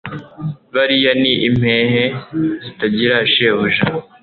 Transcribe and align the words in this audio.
Bariya 0.75 1.11
ni 1.21 1.31
impehe 1.47 2.03
zitagira 2.63 3.15
shebuja 3.31 3.83